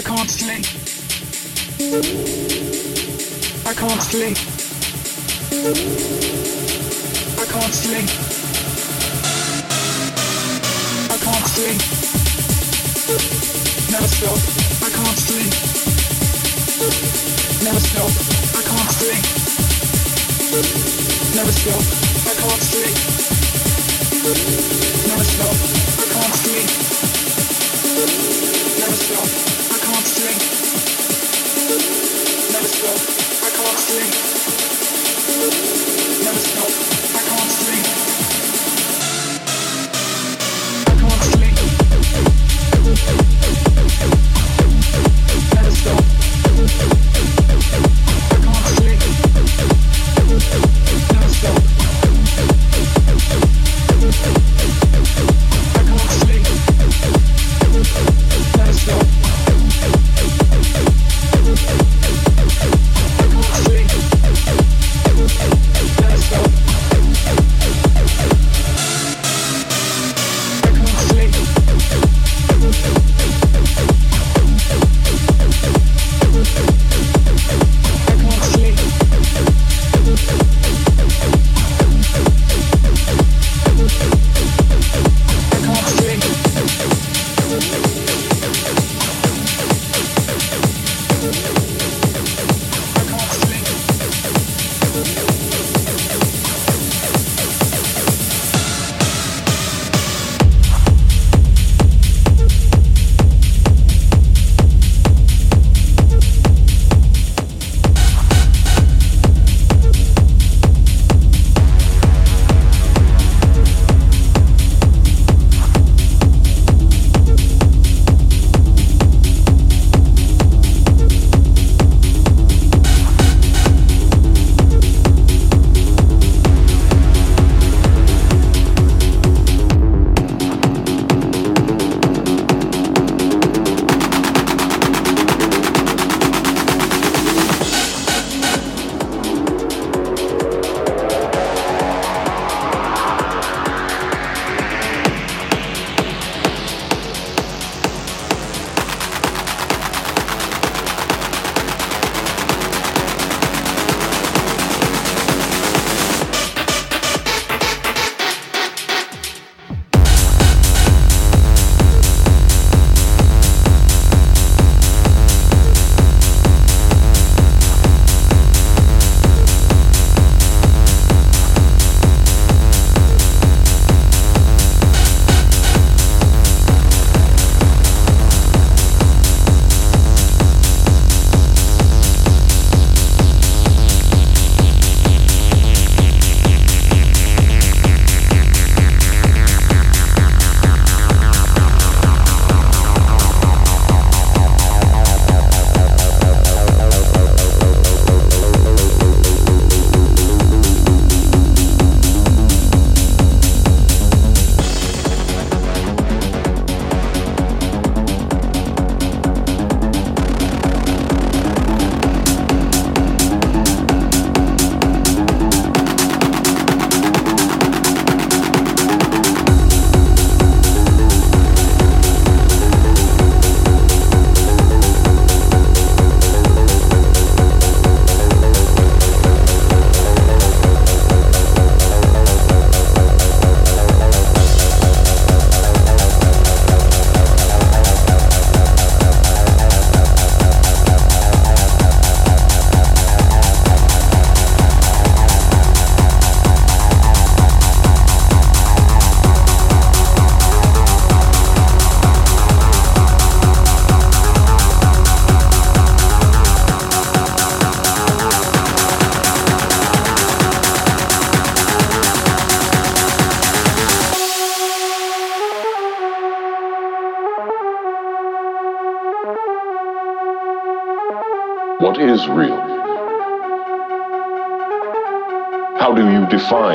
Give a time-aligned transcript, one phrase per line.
[0.00, 0.64] I can't sleep.
[3.66, 4.36] I can't sleep.
[7.36, 8.08] I can't sleep.
[11.04, 11.80] I can't sleep.
[13.92, 14.40] Never stop.
[14.80, 15.52] I can't sleep.
[17.62, 18.10] Never stop.
[18.56, 19.22] I can't sleep.
[21.36, 21.84] Never stop.
[22.24, 22.96] I can't sleep.
[25.08, 25.56] Never stop.
[26.00, 26.68] I can't sleep.
[28.80, 29.59] Never stop.
[30.00, 30.08] Never
[32.68, 32.96] stop.
[33.44, 34.14] I can't sleep.
[36.24, 36.99] Never stop.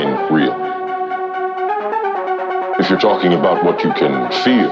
[0.04, 0.54] Real?
[2.78, 4.70] If you're talking about what you can feel,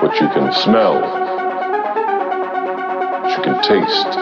[0.00, 1.00] what you can smell,
[3.22, 4.18] what you can taste,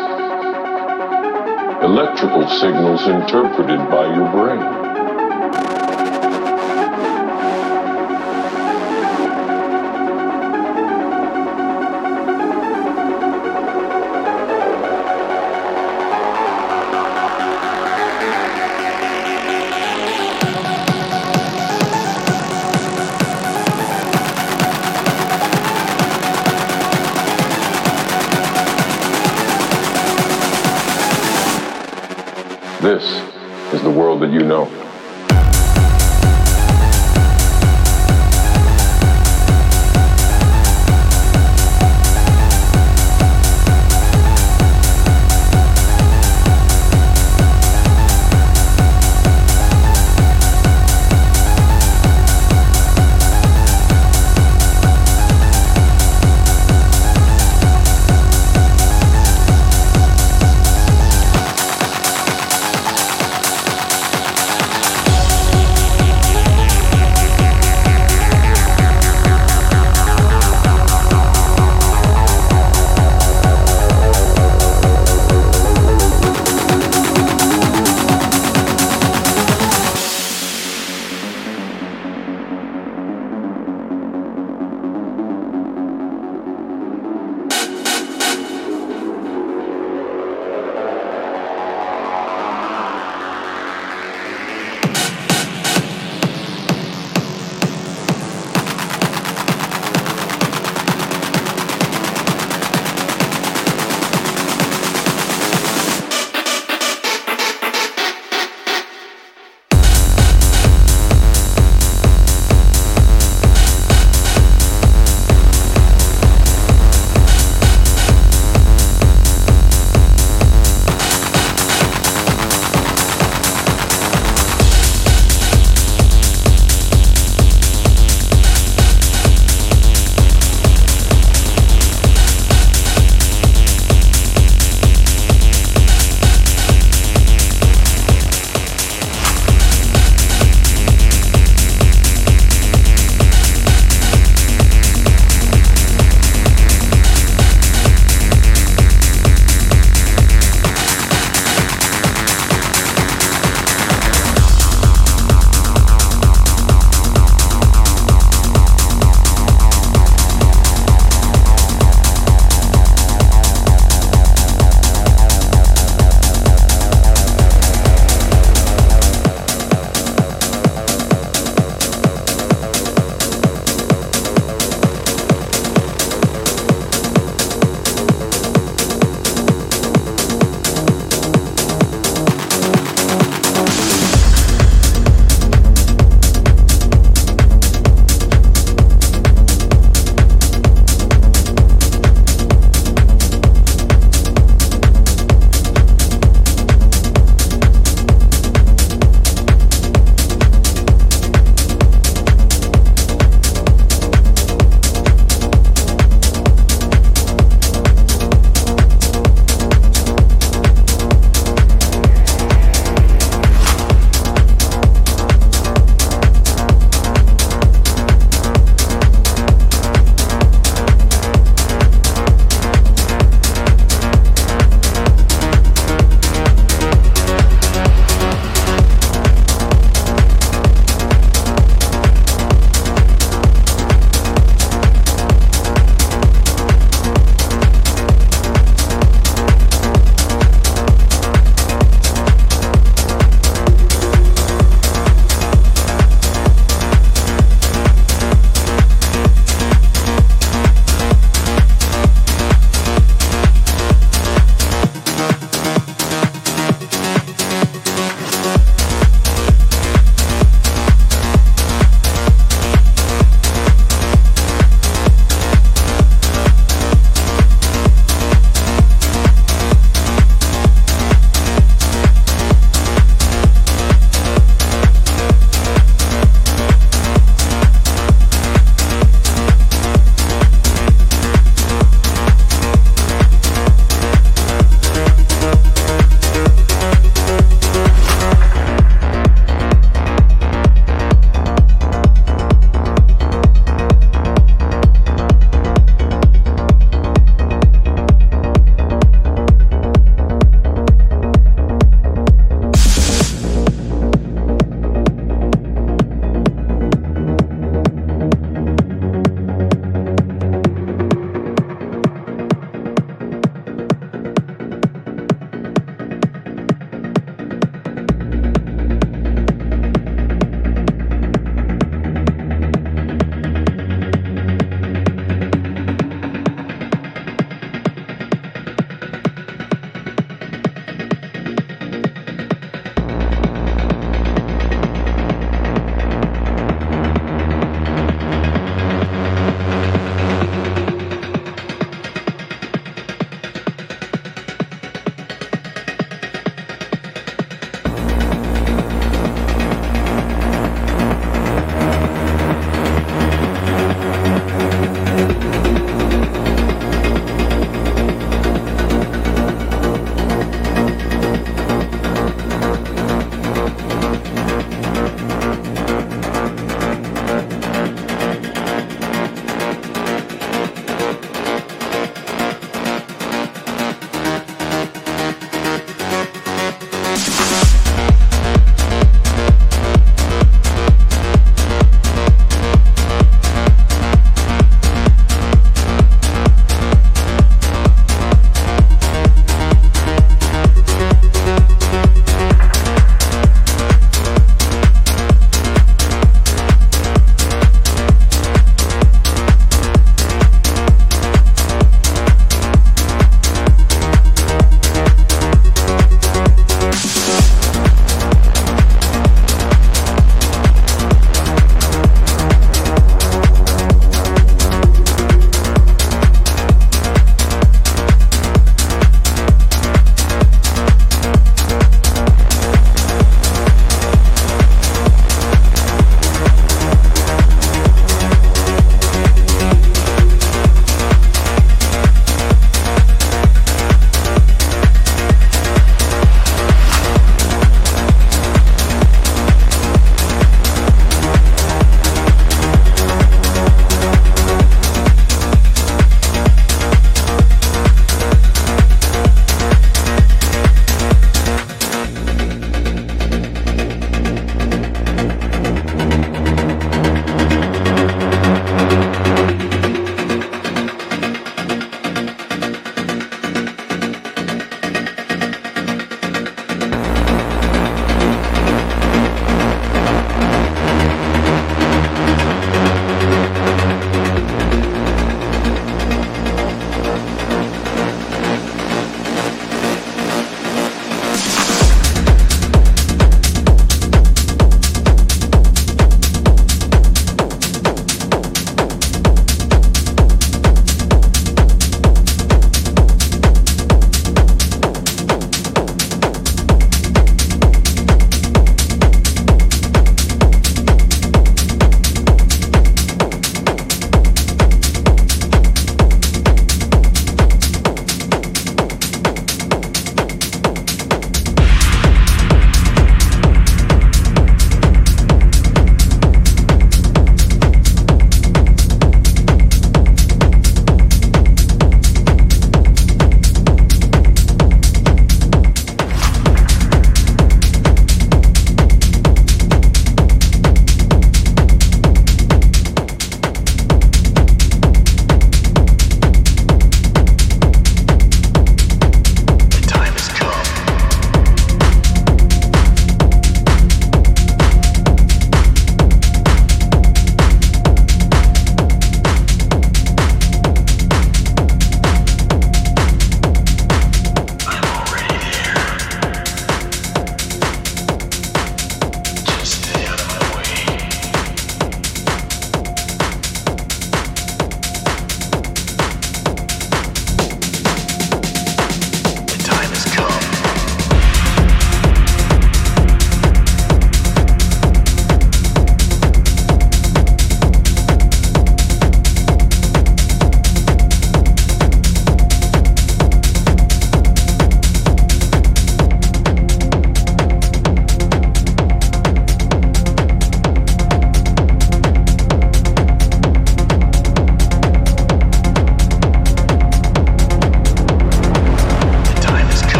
[1.85, 4.74] electrical signals interpreted by your brain.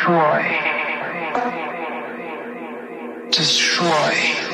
[0.00, 0.42] Destroy.
[3.30, 4.49] Destroy.